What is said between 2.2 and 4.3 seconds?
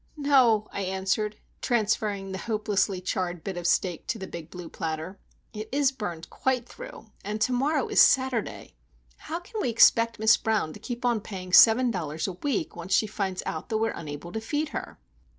the hopelessly charred bit of steak to the